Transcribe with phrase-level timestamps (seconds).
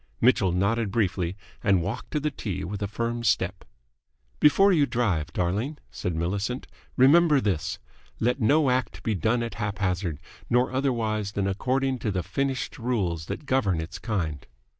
[0.19, 3.63] Mitchell nodded briefly, and walked to the tee with a firm step.
[4.39, 6.65] "Before you drive, darling," said Millicent,
[6.97, 7.77] "remember this.
[8.19, 10.19] Let no act be done at haphazard,
[10.49, 14.47] nor otherwise than according to the finished rules that govern its kind."